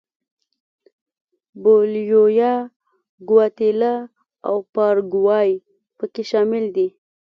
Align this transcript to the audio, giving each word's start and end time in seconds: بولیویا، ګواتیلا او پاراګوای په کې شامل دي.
بولیویا، 1.61 2.53
ګواتیلا 3.29 3.95
او 4.47 4.55
پاراګوای 4.73 5.49
په 5.97 6.05
کې 6.13 6.23
شامل 6.31 6.65
دي. 6.75 6.87